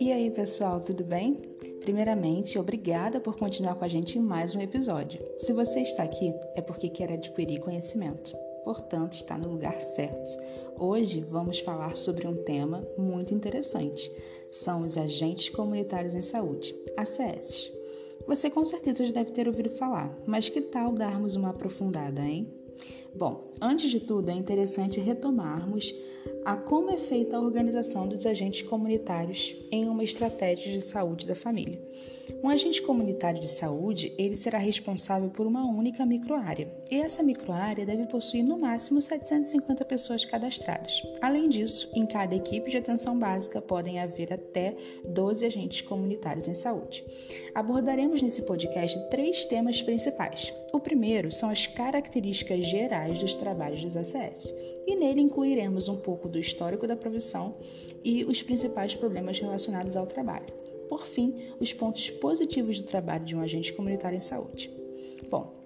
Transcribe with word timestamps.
E 0.00 0.12
aí, 0.12 0.30
pessoal, 0.30 0.80
tudo 0.80 1.02
bem? 1.02 1.34
Primeiramente, 1.80 2.58
obrigada 2.58 3.20
por 3.20 3.36
continuar 3.36 3.74
com 3.74 3.84
a 3.84 3.88
gente 3.88 4.18
em 4.18 4.22
mais 4.22 4.54
um 4.54 4.60
episódio. 4.60 5.20
Se 5.38 5.52
você 5.52 5.80
está 5.80 6.04
aqui, 6.04 6.32
é 6.54 6.62
porque 6.62 6.88
quer 6.88 7.10
adquirir 7.10 7.60
conhecimento. 7.60 8.36
Portanto, 8.64 9.14
está 9.14 9.36
no 9.36 9.48
lugar 9.48 9.82
certo. 9.82 10.30
Hoje 10.78 11.20
vamos 11.20 11.58
falar 11.58 11.96
sobre 11.96 12.26
um 12.28 12.44
tema 12.44 12.86
muito 12.96 13.34
interessante. 13.34 14.08
São 14.50 14.82
os 14.82 14.96
agentes 14.96 15.48
comunitários 15.48 16.14
em 16.14 16.22
saúde, 16.22 16.72
ACS. 16.96 17.72
Você 18.26 18.48
com 18.48 18.64
certeza 18.64 19.04
já 19.04 19.12
deve 19.12 19.32
ter 19.32 19.48
ouvido 19.48 19.70
falar, 19.70 20.16
mas 20.26 20.48
que 20.48 20.60
tal 20.60 20.92
darmos 20.92 21.34
uma 21.34 21.50
aprofundada, 21.50 22.20
hein? 22.20 22.61
Bom, 23.14 23.50
antes 23.60 23.90
de 23.90 24.00
tudo, 24.00 24.30
é 24.30 24.34
interessante 24.34 25.00
retomarmos 25.00 25.94
a 26.44 26.56
como 26.56 26.90
é 26.90 26.98
feita 26.98 27.36
a 27.36 27.40
organização 27.40 28.08
dos 28.08 28.26
agentes 28.26 28.62
comunitários 28.62 29.54
em 29.70 29.88
uma 29.88 30.02
estratégia 30.02 30.72
de 30.72 30.80
saúde 30.80 31.26
da 31.26 31.36
família. 31.36 31.80
Um 32.42 32.48
agente 32.48 32.82
comunitário 32.82 33.40
de 33.40 33.48
saúde, 33.48 34.12
ele 34.18 34.34
será 34.34 34.58
responsável 34.58 35.28
por 35.30 35.46
uma 35.46 35.64
única 35.64 36.04
microárea, 36.04 36.68
e 36.90 36.96
essa 36.96 37.22
microárea 37.22 37.86
deve 37.86 38.06
possuir 38.06 38.42
no 38.44 38.58
máximo 38.58 39.00
750 39.00 39.84
pessoas 39.84 40.24
cadastradas. 40.24 41.02
Além 41.20 41.48
disso, 41.48 41.90
em 41.94 42.06
cada 42.06 42.34
equipe 42.34 42.70
de 42.70 42.78
atenção 42.78 43.18
básica 43.18 43.60
podem 43.60 44.00
haver 44.00 44.32
até 44.32 44.74
12 45.04 45.46
agentes 45.46 45.82
comunitários 45.82 46.48
em 46.48 46.54
saúde. 46.54 47.04
Abordaremos 47.54 48.22
nesse 48.22 48.42
podcast 48.42 48.98
três 49.10 49.44
temas 49.44 49.82
principais. 49.82 50.52
O 50.72 50.80
primeiro 50.80 51.30
são 51.30 51.50
as 51.50 51.66
características 51.66 52.64
gerais 52.64 53.20
dos 53.20 53.34
trabalhos 53.34 53.82
dos 53.82 53.96
ACS, 53.96 54.52
e 54.86 54.96
nele 54.96 55.20
incluiremos 55.20 55.88
um 55.88 55.96
pouco 55.96 56.28
do 56.28 56.38
histórico 56.38 56.86
da 56.86 56.96
profissão 56.96 57.56
e 58.04 58.24
os 58.24 58.42
principais 58.42 58.94
problemas 58.94 59.38
relacionados 59.38 59.96
ao 59.96 60.06
trabalho 60.06 60.62
por 60.92 61.06
fim, 61.06 61.34
os 61.58 61.72
pontos 61.72 62.10
positivos 62.10 62.78
do 62.78 62.84
trabalho 62.84 63.24
de 63.24 63.34
um 63.34 63.40
agente 63.40 63.72
comunitário 63.72 64.18
em 64.18 64.20
saúde. 64.20 64.70
Bom, 65.30 65.61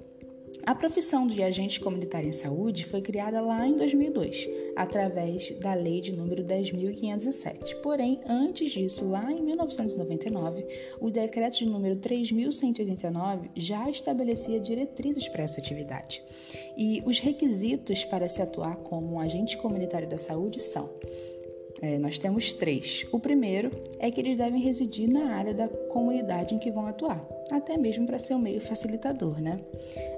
a 0.67 0.75
profissão 0.75 1.29
de 1.29 1.41
agente 1.45 1.79
comunitário 1.79 2.29
em 2.29 2.33
saúde 2.33 2.85
foi 2.85 3.01
criada 3.01 3.41
lá 3.41 3.65
em 3.65 3.77
2002, 3.77 4.51
através 4.75 5.53
da 5.61 5.73
Lei 5.75 6.01
de 6.01 6.11
número 6.11 6.43
10.507. 6.43 7.77
Porém, 7.83 8.21
antes 8.29 8.73
disso, 8.73 9.09
lá 9.09 9.33
em 9.33 9.41
1999, 9.43 10.67
o 11.01 11.09
decreto 11.09 11.59
de 11.59 11.67
número 11.67 11.95
3.189 12.01 13.51
já 13.55 13.89
estabelecia 13.89 14.59
diretrizes 14.59 15.29
para 15.29 15.45
essa 15.45 15.61
atividade. 15.61 16.21
E 16.77 17.01
os 17.07 17.21
requisitos 17.21 18.05
para 18.05 18.27
se 18.27 18.43
atuar 18.43 18.75
como 18.79 19.15
um 19.15 19.21
agente 19.21 19.57
comunitário 19.57 20.09
da 20.09 20.19
saúde 20.19 20.61
são 20.61 20.91
é, 21.83 21.99
nós 21.99 22.19
temos 22.19 22.53
três. 22.53 23.07
O 23.13 23.19
primeiro 23.19 23.71
é 23.99 24.11
que 24.11 24.21
eles 24.21 24.37
devem 24.37 24.61
residir 24.61 25.09
na 25.09 25.35
área 25.35 25.53
da 25.53 25.69
comunidade 25.69 26.55
em 26.55 26.59
que 26.59 26.71
vão 26.71 26.87
atuar, 26.87 27.27
até 27.51 27.77
mesmo 27.77 28.07
para 28.07 28.19
ser 28.19 28.35
um 28.35 28.39
meio 28.39 28.61
facilitador, 28.61 29.41
né? 29.41 29.59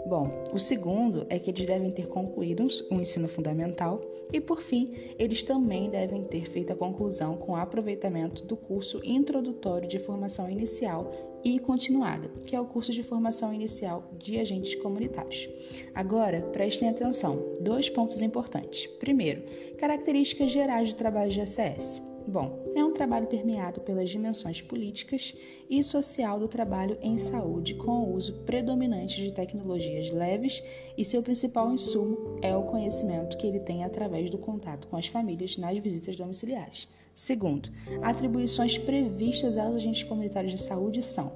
Bom, 0.07 0.31
o 0.53 0.59
segundo 0.59 1.27
é 1.29 1.39
que 1.39 1.51
eles 1.51 1.67
devem 1.67 1.91
ter 1.91 2.07
concluído 2.07 2.67
o 2.91 2.95
um 2.95 3.01
ensino 3.01 3.29
fundamental 3.29 4.01
e, 4.33 4.41
por 4.41 4.61
fim, 4.61 4.93
eles 5.19 5.43
também 5.43 5.91
devem 5.91 6.23
ter 6.25 6.49
feito 6.49 6.73
a 6.73 6.77
conclusão 6.77 7.37
com 7.37 7.57
aproveitamento 7.57 8.45
do 8.45 8.57
curso 8.57 9.01
introdutório 9.05 9.89
de 9.89 9.99
formação 9.99 10.51
inicial 10.51 11.11
e 11.45 11.59
continuada, 11.59 12.29
que 12.45 12.55
é 12.55 12.61
o 12.61 12.67
curso 12.67 12.93
de 12.93 13.03
formação 13.03 13.53
inicial 13.53 14.11
de 14.19 14.39
agentes 14.39 14.75
comunitários. 14.75 15.49
Agora, 15.95 16.43
prestem 16.53 16.89
atenção, 16.89 17.55
dois 17.61 17.89
pontos 17.89 18.21
importantes. 18.23 18.87
Primeiro, 18.99 19.43
características 19.79 20.51
gerais 20.51 20.93
do 20.93 20.97
trabalho 20.97 21.31
de 21.31 21.41
ACS. 21.41 22.03
Bom, 22.31 22.63
é 22.75 22.85
um 22.85 22.93
trabalho 22.93 23.27
permeado 23.27 23.81
pelas 23.81 24.11
dimensões 24.11 24.61
políticas 24.61 25.35
e 25.71 25.83
social 25.83 26.39
do 26.39 26.47
trabalho 26.47 26.99
em 27.01 27.17
saúde, 27.17 27.75
com 27.75 28.03
o 28.03 28.15
uso 28.15 28.35
predominante 28.45 29.17
de 29.17 29.33
tecnologias 29.33 30.11
leves, 30.11 30.63
e 30.95 31.07
seu 31.07 31.23
principal 31.23 31.73
insumo 31.73 32.39
é 32.43 32.55
o 32.55 32.65
conhecimento 32.65 33.39
que 33.39 33.47
ele 33.47 33.61
tem 33.61 33.83
através 33.83 34.29
do 34.29 34.37
contato 34.37 34.89
com 34.89 34.97
as 34.99 35.07
famílias 35.07 35.57
nas 35.57 35.79
visitas 35.79 36.17
domiciliares. 36.17 36.87
Segundo, 37.19 37.69
atribuições 38.01 38.79
previstas 38.79 39.59
aos 39.59 39.75
agentes 39.75 40.05
comunitários 40.05 40.53
de 40.53 40.61
saúde 40.61 41.03
são 41.03 41.33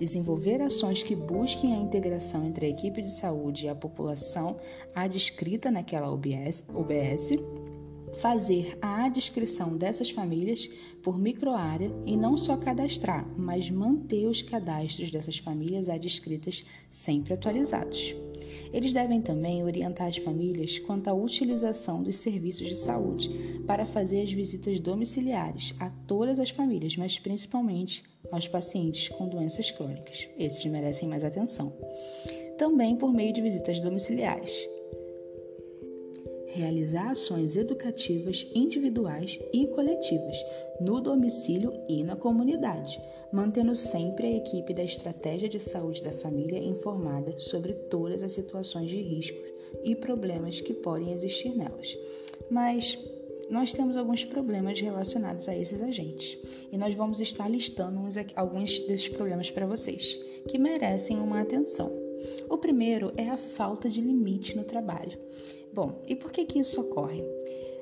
desenvolver 0.00 0.62
ações 0.62 1.02
que 1.02 1.14
busquem 1.14 1.74
a 1.74 1.76
integração 1.76 2.46
entre 2.46 2.64
a 2.64 2.68
equipe 2.70 3.02
de 3.02 3.10
saúde 3.10 3.66
e 3.66 3.68
a 3.68 3.74
população 3.74 4.56
adscrita 4.94 5.70
naquela 5.70 6.10
OBS, 6.10 6.64
OBS 6.74 7.32
fazer 8.18 8.76
a 8.82 9.04
adscrição 9.04 9.76
dessas 9.76 10.10
famílias 10.10 10.68
por 11.02 11.16
microárea 11.18 11.90
e 12.04 12.16
não 12.16 12.36
só 12.36 12.56
cadastrar, 12.56 13.26
mas 13.36 13.70
manter 13.70 14.26
os 14.26 14.42
cadastros 14.42 15.10
dessas 15.10 15.38
famílias 15.38 15.88
adscritas 15.88 16.64
sempre 16.90 17.34
atualizados. 17.34 18.14
Eles 18.72 18.92
devem 18.92 19.20
também 19.20 19.62
orientar 19.62 20.08
as 20.08 20.16
famílias 20.16 20.78
quanto 20.80 21.08
à 21.08 21.14
utilização 21.14 22.02
dos 22.02 22.16
serviços 22.16 22.66
de 22.66 22.76
saúde 22.76 23.30
para 23.66 23.84
fazer 23.84 24.22
as 24.22 24.32
visitas 24.32 24.80
domiciliares 24.80 25.74
a 25.78 25.88
todas 26.06 26.38
as 26.38 26.50
famílias, 26.50 26.96
mas 26.96 27.18
principalmente 27.18 28.02
aos 28.32 28.48
pacientes 28.48 29.08
com 29.08 29.28
doenças 29.28 29.70
crônicas. 29.70 30.28
Esses 30.36 30.64
merecem 30.66 31.08
mais 31.08 31.22
atenção. 31.22 31.72
Também 32.58 32.96
por 32.96 33.12
meio 33.12 33.32
de 33.32 33.40
visitas 33.40 33.80
domiciliares 33.80 34.68
realizar 36.58 37.10
ações 37.10 37.56
educativas 37.56 38.46
individuais 38.54 39.38
e 39.52 39.66
coletivas 39.68 40.36
no 40.80 41.00
domicílio 41.00 41.72
e 41.88 42.02
na 42.02 42.16
comunidade, 42.16 43.00
mantendo 43.32 43.74
sempre 43.76 44.26
a 44.26 44.36
equipe 44.36 44.74
da 44.74 44.82
estratégia 44.82 45.48
de 45.48 45.60
saúde 45.60 46.02
da 46.02 46.12
família 46.12 46.58
informada 46.58 47.38
sobre 47.38 47.72
todas 47.72 48.22
as 48.22 48.32
situações 48.32 48.90
de 48.90 49.00
risco 49.00 49.38
e 49.84 49.94
problemas 49.94 50.60
que 50.60 50.74
podem 50.74 51.12
existir 51.12 51.56
nelas. 51.56 51.96
Mas 52.50 52.98
nós 53.48 53.72
temos 53.72 53.96
alguns 53.96 54.24
problemas 54.24 54.80
relacionados 54.80 55.48
a 55.48 55.56
esses 55.56 55.80
agentes 55.80 56.38
e 56.72 56.76
nós 56.76 56.94
vamos 56.94 57.20
estar 57.20 57.48
listando 57.48 58.00
alguns 58.34 58.80
desses 58.80 59.08
problemas 59.08 59.50
para 59.50 59.66
vocês 59.66 60.18
que 60.48 60.58
merecem 60.58 61.18
uma 61.18 61.40
atenção. 61.40 62.07
O 62.48 62.58
primeiro 62.58 63.12
é 63.16 63.28
a 63.28 63.36
falta 63.36 63.88
de 63.88 64.00
limite 64.00 64.56
no 64.56 64.64
trabalho. 64.64 65.18
Bom, 65.72 66.02
e 66.06 66.16
por 66.16 66.32
que, 66.32 66.44
que 66.44 66.58
isso 66.58 66.80
ocorre? 66.80 67.22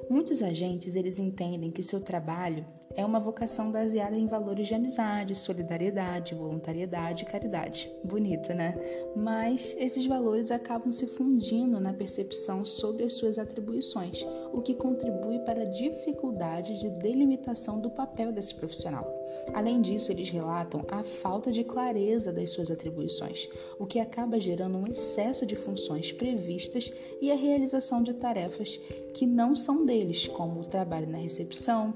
Muitos 0.09 0.41
agentes 0.41 0.95
eles 0.95 1.19
entendem 1.19 1.73
que 1.73 1.83
seu 1.83 2.01
trabalho 2.01 2.65
é 2.95 3.05
uma 3.05 3.19
vocação 3.19 3.73
baseada 3.73 4.17
em 4.17 4.27
valores 4.27 4.69
de 4.69 4.75
amizade, 4.75 5.35
solidariedade, 5.35 6.35
voluntariedade 6.35 7.25
e 7.25 7.27
caridade. 7.27 7.93
Bonito, 8.05 8.55
né? 8.55 8.73
Mas 9.17 9.75
esses 9.79 10.07
valores 10.07 10.53
acabam 10.53 10.93
se 10.93 11.07
fundindo 11.09 11.81
na 11.81 11.93
percepção 11.93 12.65
sobre 12.65 13.03
as 13.03 13.15
suas 13.15 13.37
atribuições, 13.37 14.25
o 14.53 14.63
que 14.63 14.75
contribui 14.75 15.41
para 15.41 15.63
a 15.63 15.71
dificuldade 15.71 16.79
de 16.79 16.89
delimitação 16.89 17.81
do 17.81 17.91
papel 17.91 18.31
desse 18.31 18.55
profissional. 18.55 19.26
Além 19.53 19.81
disso, 19.81 20.11
eles 20.11 20.31
relatam 20.31 20.85
a 20.89 21.03
falta 21.03 21.51
de 21.51 21.65
clareza 21.65 22.33
das 22.33 22.51
suas 22.51 22.71
atribuições, 22.71 23.49
o 23.79 23.87
que 23.87 24.01
acaba 24.01 24.41
gerando 24.41 24.77
um 24.77 24.87
excesso 24.87 25.47
de 25.47 25.57
funções 25.57 26.13
previstas 26.13 26.93
e 27.21 27.31
a 27.31 27.37
realização 27.37 28.03
de 28.03 28.15
tarefas 28.15 28.81
que 29.15 29.27
não 29.27 29.55
são 29.55 29.87
deles, 29.87 30.27
como 30.27 30.61
o 30.61 30.67
trabalho 30.67 31.09
na 31.09 31.19
recepção, 31.19 31.95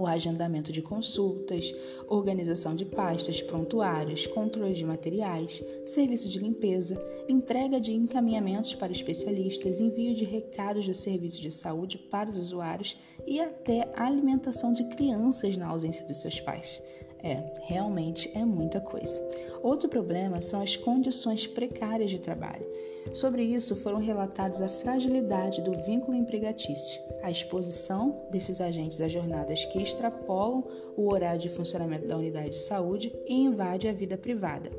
o 0.00 0.06
agendamento 0.06 0.70
de 0.72 0.82
consultas, 0.82 1.74
organização 2.08 2.74
de 2.74 2.84
pastas, 2.84 3.42
prontuários, 3.42 4.26
controle 4.26 4.74
de 4.74 4.84
materiais, 4.84 5.62
serviço 5.84 6.28
de 6.28 6.38
limpeza, 6.38 6.98
entrega 7.28 7.80
de 7.80 7.92
encaminhamentos 7.92 8.74
para 8.74 8.92
especialistas, 8.92 9.80
envio 9.80 10.14
de 10.14 10.24
recados 10.24 10.86
do 10.86 10.94
serviço 10.94 11.40
de 11.40 11.50
saúde 11.50 11.98
para 11.98 12.30
os 12.30 12.36
usuários 12.36 12.96
e 13.26 13.40
até 13.40 13.90
alimentação 13.96 14.72
de 14.72 14.84
crianças 14.84 15.56
na 15.56 15.66
ausência 15.66 16.06
dos 16.06 16.18
seus 16.18 16.40
pais. 16.40 16.80
É, 17.22 17.42
realmente 17.62 18.30
é 18.34 18.44
muita 18.44 18.80
coisa. 18.80 19.20
Outro 19.62 19.88
problema 19.88 20.40
são 20.40 20.60
as 20.60 20.76
condições 20.76 21.46
precárias 21.46 22.10
de 22.10 22.18
trabalho. 22.18 22.66
Sobre 23.12 23.42
isso 23.42 23.74
foram 23.74 23.98
relatados 23.98 24.60
a 24.60 24.68
fragilidade 24.68 25.62
do 25.62 25.72
vínculo 25.84 26.16
empregatício, 26.16 27.00
a 27.22 27.30
exposição 27.30 28.26
desses 28.30 28.60
agentes 28.60 29.00
a 29.00 29.08
jornadas 29.08 29.64
que 29.66 29.82
extrapolam 29.82 30.64
o 30.96 31.12
horário 31.12 31.40
de 31.40 31.48
funcionamento 31.48 32.06
da 32.06 32.16
unidade 32.16 32.50
de 32.50 32.58
saúde 32.58 33.12
e 33.26 33.34
invade 33.34 33.88
a 33.88 33.92
vida 33.92 34.16
privada. 34.16 34.70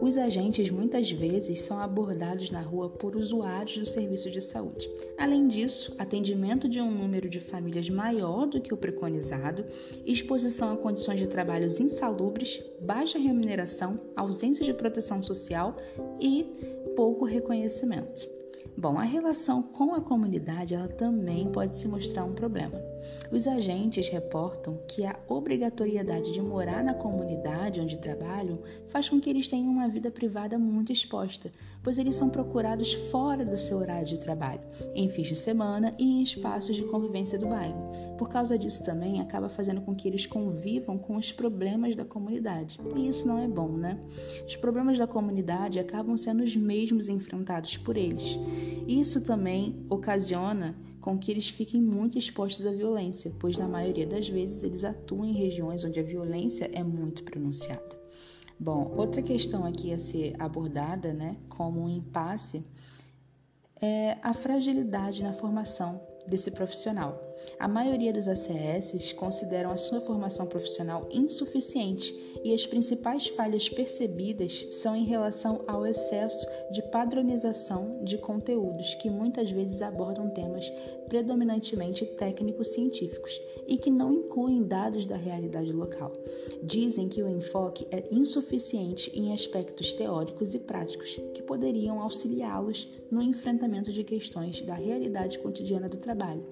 Os 0.00 0.18
agentes 0.18 0.70
muitas 0.70 1.10
vezes 1.10 1.60
são 1.60 1.78
abordados 1.78 2.50
na 2.50 2.60
rua 2.60 2.90
por 2.90 3.16
usuários 3.16 3.78
do 3.78 3.86
serviço 3.86 4.30
de 4.30 4.42
saúde. 4.42 4.88
Além 5.16 5.46
disso, 5.46 5.94
atendimento 5.98 6.68
de 6.68 6.80
um 6.80 6.90
número 6.90 7.28
de 7.28 7.40
famílias 7.40 7.88
maior 7.88 8.46
do 8.46 8.60
que 8.60 8.74
o 8.74 8.76
preconizado, 8.76 9.64
exposição 10.04 10.72
a 10.72 10.76
condições 10.76 11.20
de 11.20 11.26
trabalhos 11.26 11.80
insalubres, 11.80 12.62
baixa 12.80 13.18
remuneração, 13.18 13.98
ausência 14.14 14.64
de 14.64 14.74
proteção 14.74 15.22
social 15.22 15.76
e 16.20 16.44
pouco 16.94 17.24
reconhecimento. 17.24 18.43
Bom, 18.76 18.98
a 18.98 19.02
relação 19.02 19.62
com 19.62 19.94
a 19.94 20.00
comunidade 20.00 20.74
ela 20.74 20.88
também 20.88 21.50
pode 21.50 21.78
se 21.78 21.86
mostrar 21.86 22.24
um 22.24 22.34
problema. 22.34 22.80
Os 23.30 23.46
agentes 23.46 24.08
reportam 24.08 24.78
que 24.88 25.04
a 25.04 25.18
obrigatoriedade 25.28 26.32
de 26.32 26.42
morar 26.42 26.82
na 26.82 26.94
comunidade 26.94 27.80
onde 27.80 27.98
trabalham 27.98 28.58
faz 28.88 29.08
com 29.08 29.20
que 29.20 29.30
eles 29.30 29.48
tenham 29.48 29.70
uma 29.70 29.88
vida 29.88 30.10
privada 30.10 30.58
muito 30.58 30.92
exposta, 30.92 31.50
pois 31.84 31.98
eles 31.98 32.14
são 32.14 32.30
procurados 32.30 32.94
fora 32.94 33.44
do 33.44 33.58
seu 33.58 33.76
horário 33.76 34.06
de 34.06 34.18
trabalho, 34.18 34.62
em 34.94 35.08
fins 35.08 35.26
de 35.28 35.36
semana 35.36 35.94
e 35.98 36.04
em 36.04 36.22
espaços 36.22 36.74
de 36.74 36.82
convivência 36.84 37.38
do 37.38 37.46
bairro. 37.46 37.92
Por 38.16 38.28
causa 38.28 38.58
disso 38.58 38.82
também 38.82 39.20
acaba 39.20 39.48
fazendo 39.48 39.82
com 39.82 39.94
que 39.94 40.08
eles 40.08 40.26
convivam 40.26 40.96
com 40.96 41.16
os 41.16 41.30
problemas 41.30 41.94
da 41.94 42.04
comunidade. 42.04 42.80
E 42.96 43.06
isso 43.06 43.28
não 43.28 43.38
é 43.38 43.46
bom, 43.46 43.68
né? 43.68 44.00
Os 44.46 44.56
problemas 44.56 44.98
da 44.98 45.06
comunidade 45.06 45.78
acabam 45.78 46.16
sendo 46.16 46.42
os 46.42 46.56
mesmos 46.56 47.08
enfrentados 47.08 47.76
por 47.76 47.96
eles. 47.96 48.38
Isso 48.88 49.20
também 49.20 49.84
ocasiona 49.90 50.74
com 51.00 51.18
que 51.18 51.30
eles 51.30 51.50
fiquem 51.50 51.82
muito 51.82 52.16
expostos 52.16 52.64
à 52.64 52.72
violência, 52.72 53.30
pois 53.38 53.58
na 53.58 53.68
maioria 53.68 54.06
das 54.06 54.26
vezes 54.26 54.64
eles 54.64 54.84
atuam 54.84 55.26
em 55.26 55.34
regiões 55.34 55.84
onde 55.84 56.00
a 56.00 56.02
violência 56.02 56.70
é 56.72 56.82
muito 56.82 57.24
pronunciada. 57.24 58.03
Bom, 58.58 58.92
outra 58.96 59.20
questão 59.20 59.64
aqui 59.64 59.92
a 59.92 59.98
ser 59.98 60.34
abordada, 60.38 61.12
né, 61.12 61.36
como 61.48 61.82
um 61.82 61.88
impasse, 61.88 62.62
é 63.80 64.16
a 64.22 64.32
fragilidade 64.32 65.22
na 65.22 65.32
formação 65.32 66.00
desse 66.26 66.50
profissional. 66.50 67.20
A 67.58 67.68
maioria 67.68 68.12
dos 68.12 68.28
ACS 68.28 69.12
consideram 69.12 69.70
a 69.70 69.76
sua 69.76 70.00
formação 70.00 70.46
profissional 70.46 71.08
insuficiente 71.10 72.14
e 72.44 72.52
as 72.52 72.66
principais 72.66 73.26
falhas 73.28 73.68
percebidas 73.68 74.66
são 74.70 74.94
em 74.94 75.04
relação 75.04 75.64
ao 75.66 75.86
excesso 75.86 76.46
de 76.70 76.82
padronização 76.90 78.04
de 78.04 78.18
conteúdos 78.18 78.94
que 78.96 79.08
muitas 79.08 79.50
vezes 79.50 79.80
abordam 79.80 80.28
temas 80.28 80.70
predominantemente 81.08 82.04
técnicos 82.04 82.68
científicos 82.68 83.40
e 83.66 83.76
que 83.78 83.90
não 83.90 84.12
incluem 84.12 84.62
dados 84.62 85.06
da 85.06 85.16
realidade 85.16 85.72
local. 85.72 86.12
Dizem 86.62 87.08
que 87.08 87.22
o 87.22 87.28
enfoque 87.28 87.86
é 87.90 88.04
insuficiente 88.10 89.10
em 89.14 89.32
aspectos 89.32 89.92
teóricos 89.92 90.54
e 90.54 90.58
práticos 90.58 91.18
que 91.34 91.42
poderiam 91.42 92.00
auxiliá-los 92.00 92.88
no 93.10 93.22
enfrentamento 93.22 93.92
de 93.92 94.04
questões 94.04 94.60
da 94.62 94.74
realidade 94.74 95.38
cotidiana 95.38 95.88
do 95.88 95.96
trabalho, 95.96 96.44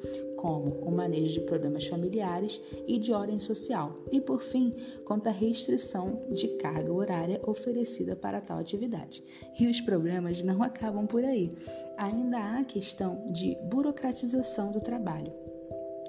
como 0.42 0.72
o 0.80 0.90
manejo 0.90 1.34
de 1.34 1.46
problemas 1.46 1.86
familiares 1.86 2.60
e 2.88 2.98
de 2.98 3.12
ordem 3.12 3.38
social, 3.38 3.94
e 4.10 4.20
por 4.20 4.42
fim, 4.42 4.74
quanto 5.04 5.28
à 5.28 5.30
restrição 5.30 6.26
de 6.32 6.48
carga 6.56 6.92
horária 6.92 7.40
oferecida 7.46 8.16
para 8.16 8.40
tal 8.40 8.58
atividade. 8.58 9.22
E 9.60 9.68
os 9.68 9.80
problemas 9.80 10.42
não 10.42 10.60
acabam 10.60 11.06
por 11.06 11.24
aí. 11.24 11.56
Ainda 11.96 12.38
há 12.38 12.58
a 12.58 12.64
questão 12.64 13.24
de 13.30 13.56
burocratização 13.70 14.72
do 14.72 14.80
trabalho. 14.80 15.32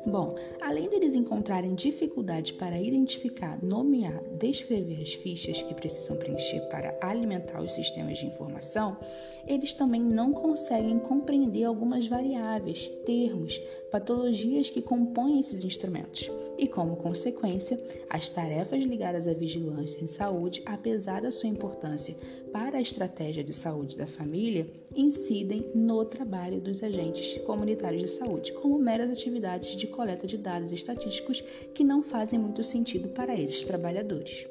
Bom, 0.05 0.35
além 0.59 0.89
deles 0.89 1.15
encontrarem 1.15 1.73
dificuldade 1.75 2.53
para 2.55 2.81
identificar, 2.81 3.57
nomear, 3.63 4.21
descrever 4.38 5.01
as 5.01 5.13
fichas 5.13 5.61
que 5.63 5.73
precisam 5.73 6.17
preencher 6.17 6.59
para 6.69 6.97
alimentar 7.01 7.61
os 7.61 7.71
sistemas 7.71 8.17
de 8.17 8.25
informação, 8.25 8.97
eles 9.47 9.73
também 9.73 10.01
não 10.01 10.33
conseguem 10.33 11.00
compreender 11.00 11.63
algumas 11.63 12.05
variáveis, 12.05 12.89
termos, 13.05 13.61
patologias 13.89 14.69
que 14.69 14.81
compõem 14.81 15.39
esses 15.39 15.63
instrumentos. 15.63 16.29
E, 16.57 16.67
como 16.67 16.97
consequência, 16.97 17.77
as 18.09 18.27
tarefas 18.29 18.83
ligadas 18.83 19.27
à 19.27 19.33
vigilância 19.33 20.03
em 20.03 20.07
saúde, 20.07 20.61
apesar 20.65 21.21
da 21.21 21.31
sua 21.31 21.49
importância 21.49 22.15
para 22.51 22.77
a 22.77 22.81
estratégia 22.81 23.44
de 23.44 23.53
saúde 23.53 23.97
da 23.97 24.06
família, 24.06 24.67
incidem 24.95 25.71
no 25.73 26.06
trabalho 26.06 26.61
dos 26.61 26.83
agentes 26.83 27.41
comunitários 27.44 28.03
de 28.03 28.09
saúde, 28.09 28.53
como 28.53 28.77
meras 28.77 29.09
atividades 29.09 29.75
de 29.75 29.88
coleta 29.94 30.28
de 30.28 30.38
dados 30.38 30.74
estatísticos 30.74 31.42
que 31.74 31.84
não 31.84 32.04
fazem 32.04 32.38
muito 32.38 32.63
sentido 32.63 33.07
para 33.10 33.34
esses 33.34 33.63
trabalhadores. 33.63 34.45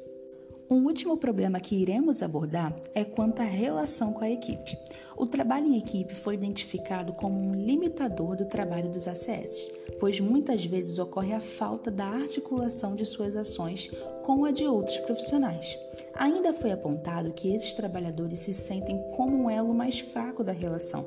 Um 0.69 0.85
último 0.85 1.17
problema 1.17 1.59
que 1.59 1.75
iremos 1.75 2.23
abordar 2.23 2.75
é 2.95 3.03
quanto 3.03 3.41
à 3.41 3.45
relação 3.45 4.11
com 4.11 4.23
a 4.23 4.29
equipe. 4.31 4.75
O 5.15 5.27
trabalho 5.27 5.67
em 5.67 5.77
equipe 5.77 6.15
foi 6.15 6.33
identificado 6.33 7.13
como 7.13 7.39
um 7.39 7.53
limitador 7.53 8.35
do 8.35 8.45
trabalho 8.45 8.89
dos 8.89 9.07
ACS, 9.07 9.69
pois 9.99 10.19
muitas 10.19 10.65
vezes 10.65 10.97
ocorre 10.97 11.33
a 11.33 11.39
falta 11.39 11.91
da 11.91 12.05
articulação 12.05 12.95
de 12.95 13.05
suas 13.05 13.35
ações 13.35 13.91
com 14.23 14.45
a 14.45 14.51
de 14.51 14.65
outros 14.65 14.97
profissionais. 14.99 15.77
Ainda 16.15 16.53
foi 16.53 16.71
apontado 16.71 17.33
que 17.33 17.53
esses 17.53 17.73
trabalhadores 17.73 18.39
se 18.39 18.53
sentem 18.53 18.99
como 19.15 19.43
um 19.43 19.49
elo 19.49 19.73
mais 19.73 19.99
fraco 19.99 20.43
da 20.43 20.53
relação 20.53 21.05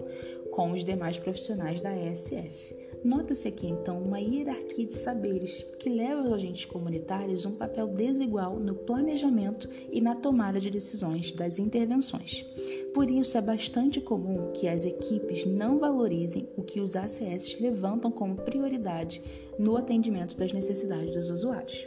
com 0.53 0.73
os 0.73 0.85
demais 0.85 1.19
profissionais 1.19 1.81
da 1.81 1.95
ESF. 1.95 2.86
Nota-se 3.07 3.47
aqui 3.47 3.69
então 3.69 4.03
uma 4.03 4.19
hierarquia 4.19 4.85
de 4.85 4.97
saberes 4.97 5.65
que 5.79 5.89
leva 5.89 6.23
aos 6.23 6.33
agentes 6.33 6.65
comunitários 6.65 7.45
um 7.45 7.53
papel 7.53 7.87
desigual 7.87 8.59
no 8.59 8.75
planejamento 8.75 9.69
e 9.93 10.01
na 10.01 10.17
tomada 10.17 10.59
de 10.59 10.69
decisões 10.69 11.31
das 11.31 11.61
intervenções. 11.61 12.45
Por 12.93 13.09
isso, 13.09 13.39
é 13.39 13.41
bastante 13.41 14.01
comum 14.01 14.51
que 14.51 14.67
as 14.67 14.85
equipes 14.85 15.47
não 15.47 15.79
valorizem 15.79 16.49
o 16.57 16.65
que 16.65 16.81
os 16.81 16.97
ACS 16.97 17.61
levantam 17.61 18.11
como 18.11 18.35
prioridade 18.35 19.23
no 19.57 19.77
atendimento 19.77 20.37
das 20.37 20.53
necessidades 20.53 21.15
dos 21.15 21.31
usuários. 21.31 21.87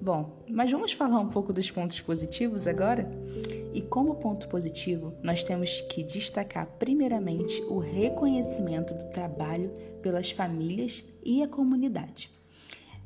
Bom, 0.00 0.30
mas 0.48 0.70
vamos 0.70 0.92
falar 0.92 1.18
um 1.18 1.28
pouco 1.28 1.52
dos 1.52 1.72
pontos 1.72 2.00
positivos 2.00 2.68
agora? 2.68 3.10
E 3.74 3.80
como 3.80 4.16
ponto 4.16 4.48
positivo, 4.48 5.14
nós 5.22 5.42
temos 5.42 5.80
que 5.80 6.02
destacar 6.02 6.66
primeiramente 6.78 7.62
o 7.62 7.78
reconhecimento 7.78 8.92
do 8.92 9.10
trabalho 9.10 9.70
pelas 10.02 10.30
famílias 10.30 11.04
e 11.24 11.42
a 11.42 11.48
comunidade. 11.48 12.30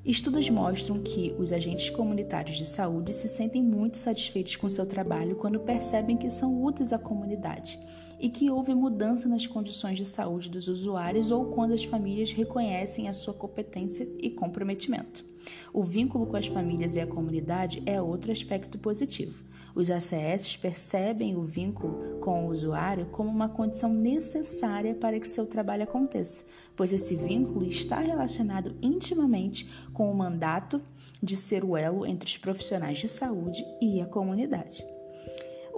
Estudos 0.06 0.48
mostram 0.48 1.02
que 1.02 1.34
os 1.36 1.50
agentes 1.52 1.90
comunitários 1.90 2.56
de 2.56 2.64
saúde 2.64 3.12
se 3.12 3.28
sentem 3.28 3.60
muito 3.60 3.98
satisfeitos 3.98 4.54
com 4.54 4.68
seu 4.68 4.86
trabalho 4.86 5.34
quando 5.34 5.58
percebem 5.58 6.16
que 6.16 6.30
são 6.30 6.62
úteis 6.62 6.92
à 6.92 6.98
comunidade 6.98 7.76
e 8.20 8.28
que 8.28 8.48
houve 8.48 8.72
mudança 8.72 9.28
nas 9.28 9.48
condições 9.48 9.98
de 9.98 10.04
saúde 10.04 10.48
dos 10.48 10.68
usuários 10.68 11.32
ou 11.32 11.46
quando 11.46 11.72
as 11.72 11.84
famílias 11.84 12.32
reconhecem 12.32 13.08
a 13.08 13.12
sua 13.12 13.34
competência 13.34 14.08
e 14.20 14.30
comprometimento. 14.30 15.24
O 15.72 15.82
vínculo 15.82 16.24
com 16.26 16.36
as 16.36 16.46
famílias 16.46 16.94
e 16.94 17.00
a 17.00 17.06
comunidade 17.06 17.82
é 17.84 18.00
outro 18.00 18.30
aspecto 18.30 18.78
positivo. 18.78 19.44
Os 19.76 19.90
ACS 19.90 20.56
percebem 20.56 21.36
o 21.36 21.42
vínculo 21.42 22.18
com 22.20 22.46
o 22.46 22.50
usuário 22.50 23.04
como 23.12 23.28
uma 23.28 23.50
condição 23.50 23.92
necessária 23.92 24.94
para 24.94 25.20
que 25.20 25.28
seu 25.28 25.44
trabalho 25.44 25.82
aconteça, 25.82 26.44
pois 26.74 26.94
esse 26.94 27.14
vínculo 27.14 27.62
está 27.62 27.98
relacionado 27.98 28.74
intimamente 28.80 29.70
com 29.92 30.10
o 30.10 30.14
mandato 30.16 30.80
de 31.22 31.36
ser 31.36 31.62
o 31.62 31.76
elo 31.76 32.06
entre 32.06 32.26
os 32.26 32.38
profissionais 32.38 32.96
de 32.96 33.06
saúde 33.06 33.62
e 33.78 34.00
a 34.00 34.06
comunidade. 34.06 34.95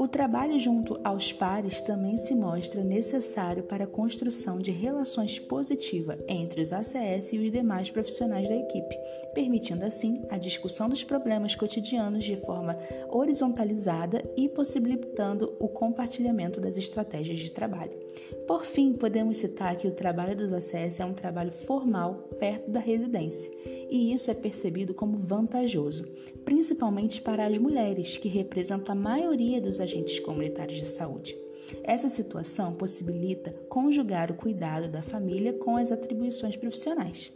O 0.01 0.07
trabalho 0.07 0.61
junto 0.61 0.97
aos 1.03 1.33
pares 1.33 1.81
também 1.81 2.17
se 2.17 2.33
mostra 2.33 2.85
necessário 2.85 3.65
para 3.65 3.83
a 3.83 3.87
construção 3.89 4.61
de 4.61 4.71
relações 4.71 5.41
positivas 5.41 6.21
entre 6.29 6.63
os 6.63 6.73
ACS 6.73 7.33
e 7.33 7.39
os 7.41 7.51
demais 7.51 7.91
profissionais 7.91 8.49
da 8.49 8.55
equipe, 8.55 8.97
permitindo 9.35 9.85
assim 9.85 10.23
a 10.31 10.39
discussão 10.39 10.89
dos 10.89 11.03
problemas 11.03 11.57
cotidianos 11.57 12.23
de 12.23 12.37
forma 12.37 12.79
horizontalizada 13.09 14.23
e 14.37 14.49
possibilitando 14.49 15.57
o 15.59 15.69
compartilhamento 15.69 16.61
das 16.61 16.77
estratégias 16.77 17.41
de 17.41 17.51
trabalho. 17.51 17.99
Por 18.47 18.65
fim, 18.65 18.93
podemos 18.93 19.39
citar 19.39 19.75
que 19.75 19.89
o 19.89 19.93
trabalho 19.93 20.37
dos 20.37 20.53
ACS 20.53 21.01
é 21.01 21.05
um 21.05 21.13
trabalho 21.13 21.51
formal 21.51 22.29
perto 22.39 22.71
da 22.71 22.79
residência, 22.79 23.51
e 23.91 24.13
isso 24.13 24.31
é 24.31 24.35
percebido 24.35 24.95
como 24.95 25.19
vantajoso, 25.19 26.05
principalmente 26.45 27.21
para 27.21 27.47
as 27.47 27.59
mulheres, 27.59 28.17
que 28.17 28.29
representam 28.29 28.95
a 28.95 28.99
maioria 28.99 29.61
dos 29.61 29.81
agentes 29.89 30.21
comunitários 30.21 30.79
de 30.79 30.87
saúde. 30.87 31.37
Essa 31.83 32.09
situação 32.09 32.75
possibilita 32.75 33.53
conjugar 33.69 34.31
o 34.31 34.35
cuidado 34.35 34.89
da 34.89 35.03
família 35.03 35.53
com 35.53 35.77
as 35.77 35.91
atribuições 35.91 36.57
profissionais. 36.57 37.33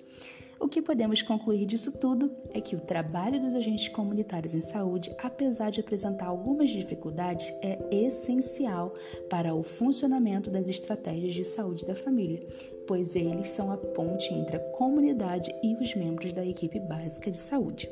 O 0.60 0.68
que 0.68 0.80
podemos 0.80 1.22
concluir 1.22 1.66
disso 1.66 1.90
tudo 1.90 2.30
é 2.50 2.60
que 2.60 2.76
o 2.76 2.80
trabalho 2.80 3.40
dos 3.40 3.52
agentes 3.54 3.88
comunitários 3.88 4.54
em 4.54 4.60
saúde, 4.60 5.12
apesar 5.18 5.70
de 5.70 5.80
apresentar 5.80 6.26
algumas 6.26 6.70
dificuldades, 6.70 7.52
é 7.60 7.80
essencial 7.90 8.94
para 9.28 9.54
o 9.54 9.62
funcionamento 9.64 10.50
das 10.50 10.68
estratégias 10.68 11.34
de 11.34 11.44
saúde 11.44 11.84
da 11.84 11.96
família, 11.96 12.38
pois 12.86 13.16
eles 13.16 13.48
são 13.48 13.72
a 13.72 13.76
ponte 13.76 14.32
entre 14.32 14.56
a 14.56 14.60
comunidade 14.70 15.52
e 15.64 15.74
os 15.74 15.96
membros 15.96 16.32
da 16.32 16.46
equipe 16.46 16.78
básica 16.78 17.28
de 17.28 17.38
saúde. 17.38 17.90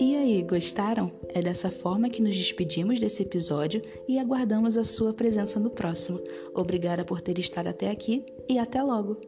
E 0.00 0.16
aí, 0.16 0.42
gostaram? 0.42 1.10
É 1.28 1.40
dessa 1.40 1.70
forma 1.70 2.08
que 2.08 2.22
nos 2.22 2.36
despedimos 2.36 2.98
desse 2.98 3.22
episódio 3.22 3.82
e 4.08 4.18
aguardamos 4.18 4.76
a 4.76 4.84
sua 4.84 5.12
presença 5.12 5.58
no 5.58 5.70
próximo. 5.70 6.20
Obrigada 6.54 7.04
por 7.04 7.20
ter 7.20 7.38
estado 7.38 7.68
até 7.68 7.90
aqui 7.90 8.24
e 8.48 8.58
até 8.58 8.82
logo! 8.82 9.20